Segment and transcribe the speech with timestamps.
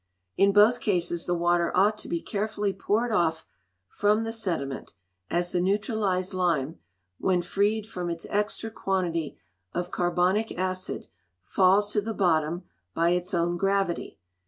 [0.35, 3.45] In both cases the water ought to be carefully poured off
[3.87, 4.93] from the sediment,
[5.29, 6.79] as the neutralized lime,
[7.19, 9.37] when freed from its extra quantity
[9.73, 11.07] of carbonic acid,
[11.43, 12.63] falls to the bottom
[12.95, 14.17] by its own gravity.